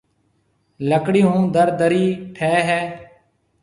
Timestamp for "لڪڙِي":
0.89-1.21